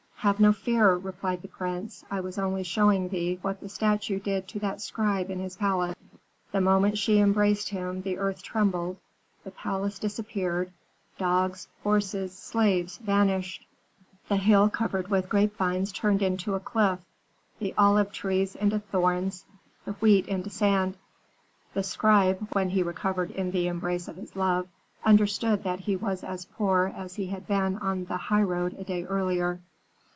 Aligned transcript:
"Have 0.23 0.39
no 0.39 0.53
fear," 0.53 0.93
replied 0.95 1.41
the 1.41 1.47
prince; 1.47 2.05
"I 2.11 2.19
was 2.19 2.37
only 2.37 2.61
showing 2.61 3.09
thee 3.09 3.39
what 3.41 3.59
the 3.59 3.67
statue 3.67 4.19
did 4.19 4.47
to 4.49 4.59
that 4.59 4.79
scribe 4.79 5.31
in 5.31 5.39
his 5.39 5.55
palace. 5.55 5.95
The 6.51 6.61
moment 6.61 6.99
she 6.99 7.17
embraced 7.17 7.69
him 7.69 8.03
the 8.03 8.19
earth 8.19 8.43
trembled, 8.43 8.97
the 9.43 9.49
palace 9.49 9.97
disappeared, 9.97 10.71
dogs, 11.17 11.69
horses, 11.83 12.37
slaves 12.37 12.99
vanished. 12.99 13.65
The 14.29 14.35
hill 14.37 14.69
covered 14.69 15.07
with 15.07 15.27
grape 15.27 15.57
vines 15.57 15.91
turned 15.91 16.21
into 16.21 16.53
a 16.53 16.59
cliff, 16.59 16.99
the 17.57 17.73
olive 17.75 18.11
trees 18.11 18.53
into 18.55 18.77
thorns, 18.77 19.45
the 19.85 19.93
wheat 19.93 20.27
into 20.27 20.51
sand. 20.51 20.97
The 21.73 21.81
scribe, 21.81 22.47
when 22.53 22.69
he 22.69 22.83
recovered 22.83 23.31
in 23.31 23.49
the 23.49 23.65
embrace 23.65 24.07
of 24.07 24.17
his 24.17 24.35
love, 24.35 24.67
understood 25.03 25.63
that 25.63 25.79
he 25.79 25.95
was 25.95 26.23
as 26.23 26.45
poor 26.45 26.93
as 26.95 27.15
he 27.15 27.25
had 27.25 27.47
been 27.47 27.77
on 27.79 28.05
the 28.05 28.17
highroad 28.17 28.75
a 28.77 28.83
day 28.83 29.03
earlier. 29.05 29.59